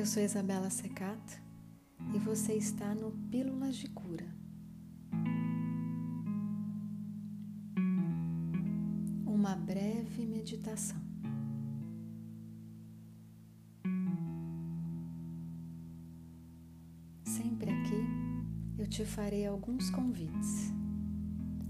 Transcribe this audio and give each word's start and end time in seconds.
Eu 0.00 0.06
sou 0.06 0.22
Isabela 0.22 0.70
Secato 0.70 1.38
e 2.14 2.18
você 2.18 2.54
está 2.54 2.94
no 2.94 3.12
Pílulas 3.30 3.76
de 3.76 3.86
Cura. 3.86 4.34
Uma 9.26 9.54
breve 9.54 10.24
meditação. 10.24 10.96
Sempre 17.24 17.70
aqui 17.70 18.78
eu 18.78 18.86
te 18.86 19.04
farei 19.04 19.44
alguns 19.44 19.90
convites 19.90 20.72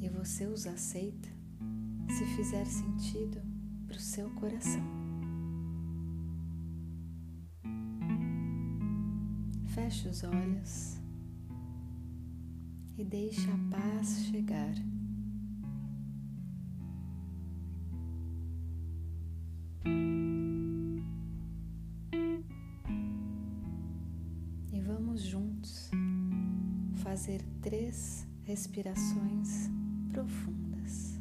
e 0.00 0.08
você 0.08 0.46
os 0.46 0.66
aceita 0.66 1.28
se 2.08 2.26
fizer 2.34 2.64
sentido 2.64 3.40
para 3.86 3.96
o 3.96 4.00
seu 4.00 4.28
coração. 4.30 5.05
Feche 9.76 10.08
os 10.08 10.24
olhos 10.24 10.98
e 12.96 13.04
deixe 13.04 13.46
a 13.50 13.58
paz 13.70 14.24
chegar. 14.24 14.74
E 24.72 24.80
vamos 24.80 25.20
juntos 25.20 25.90
fazer 26.94 27.42
três 27.60 28.26
respirações 28.44 29.68
profundas. 30.08 31.20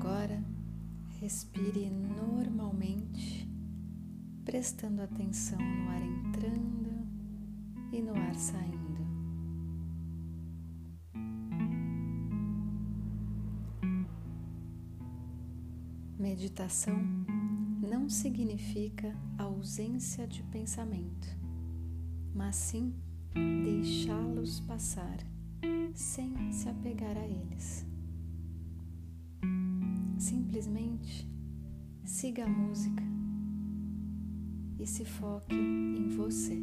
Agora 0.00 0.42
respire 1.20 1.90
normalmente, 1.90 3.46
prestando 4.46 5.02
atenção 5.02 5.58
no 5.58 5.90
ar 5.90 6.02
entrando 6.02 7.06
e 7.92 8.00
no 8.00 8.14
ar 8.14 8.34
saindo. 8.34 8.80
Meditação 16.18 16.98
não 17.86 18.08
significa 18.08 19.14
ausência 19.36 20.26
de 20.26 20.42
pensamento, 20.44 21.28
mas 22.34 22.56
sim 22.56 22.94
deixá-los 23.34 24.60
passar 24.60 25.18
sem 25.92 26.52
se 26.52 26.70
apegar 26.70 27.18
a 27.18 27.26
eles. 27.26 27.89
Simplesmente 30.20 31.26
siga 32.04 32.44
a 32.44 32.46
música 32.46 33.02
e 34.78 34.86
se 34.86 35.02
foque 35.02 35.54
em 35.54 36.10
você. 36.10 36.58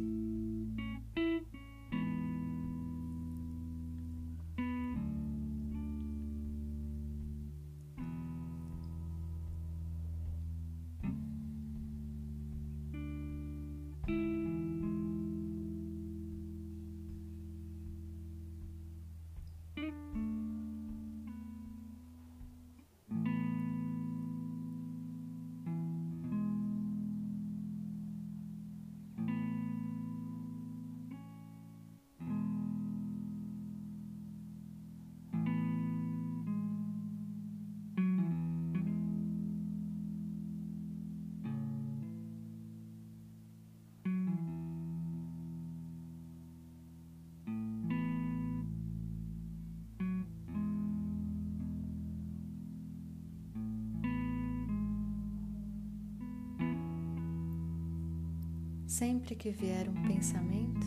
Sempre 58.98 59.36
que 59.36 59.52
vier 59.52 59.88
um 59.88 60.08
pensamento, 60.08 60.84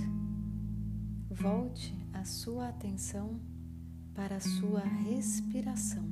volte 1.30 1.96
a 2.12 2.26
sua 2.26 2.68
atenção 2.68 3.40
para 4.14 4.36
a 4.36 4.40
sua 4.42 4.82
respiração. 4.82 6.04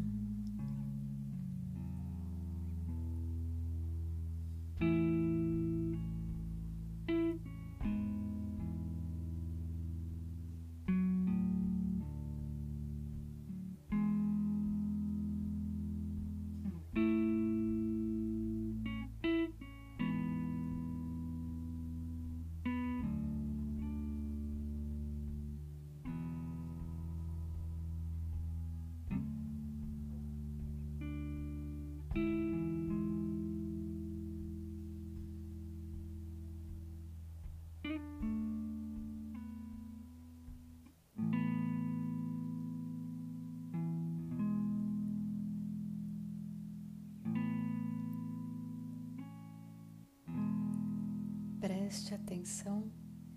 Preste 51.89 52.13
atenção 52.13 52.83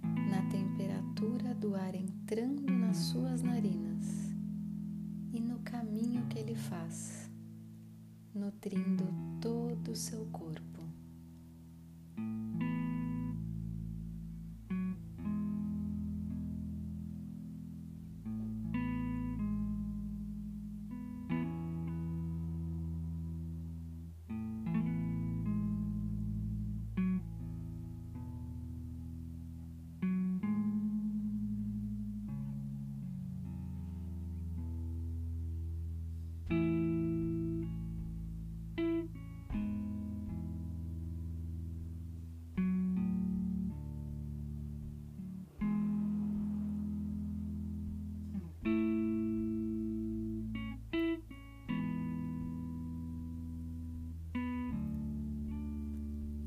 na 0.02 0.42
temperatura 0.50 1.54
do 1.54 1.74
ar 1.74 1.94
entrando 1.94 2.70
nas 2.70 2.98
suas 2.98 3.40
narinas 3.42 4.06
e 5.32 5.40
no 5.40 5.58
caminho 5.60 6.26
que 6.26 6.38
ele 6.38 6.54
faz, 6.54 7.30
nutrindo 8.34 9.08
todo 9.40 9.92
o 9.92 9.96
seu 9.96 10.26
corpo. 10.26 10.81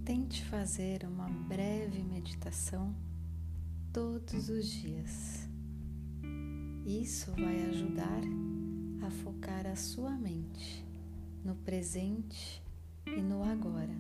Tente 0.06 0.46
fazer 0.46 1.04
uma 1.04 1.28
breve 1.28 2.04
meditação 2.04 2.94
todos 3.92 4.50
os 4.50 4.70
dias. 4.70 5.50
Isso 6.86 7.32
vai 7.32 7.66
ajudar 7.70 8.22
a 9.04 9.10
focar 9.10 9.66
a 9.66 9.76
sua 9.76 10.12
mente 10.12 10.86
no 11.44 11.56
presente 11.56 12.62
e 13.08 13.20
no 13.20 13.44
agora. 13.44 13.95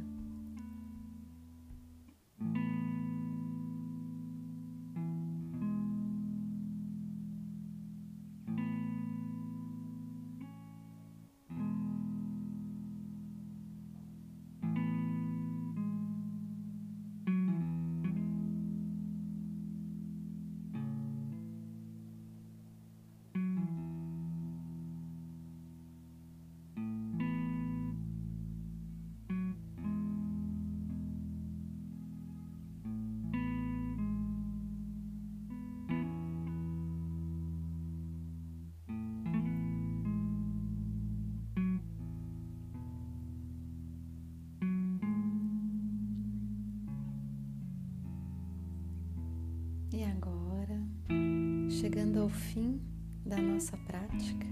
Chegando 51.95 52.19
ao 52.19 52.27
fim 52.27 52.81
da 53.25 53.37
nossa 53.37 53.77
prática, 53.77 54.45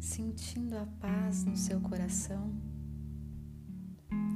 sentindo 0.00 0.76
a 0.76 0.84
paz 0.84 1.44
no 1.44 1.56
seu 1.56 1.80
coração, 1.80 2.52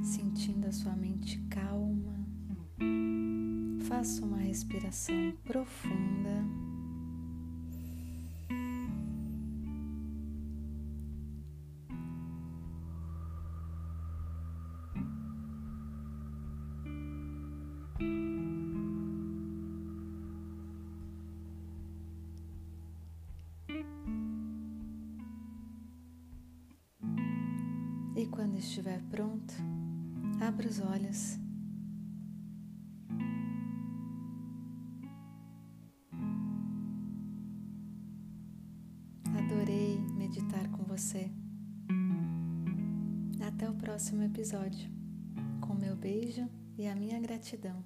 sentindo 0.01 0.67
a 0.67 0.71
sua 0.71 0.95
mente 0.95 1.37
calma, 1.49 2.25
faça 3.85 4.23
uma 4.23 4.37
respiração 4.37 5.33
profunda. 5.43 6.41
E 28.21 28.27
quando 28.27 28.55
estiver 28.55 29.01
pronto, 29.09 29.51
abra 30.39 30.67
os 30.67 30.79
olhos. 30.79 31.39
Adorei 39.35 39.97
meditar 40.15 40.69
com 40.69 40.83
você. 40.83 41.31
Até 43.43 43.67
o 43.67 43.73
próximo 43.73 44.21
episódio. 44.21 44.87
Com 45.59 45.73
meu 45.73 45.95
beijo 45.95 46.47
e 46.77 46.87
a 46.87 46.95
minha 46.95 47.19
gratidão. 47.19 47.83